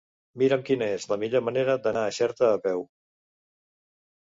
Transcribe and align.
Mira'm 0.43 0.63
quina 0.69 0.87
és 0.93 1.05
la 1.11 1.17
millor 1.25 1.43
manera 1.51 1.77
d'anar 1.85 2.07
a 2.07 2.17
Xerta 2.21 2.51
a 2.57 2.59
peu. 2.67 2.85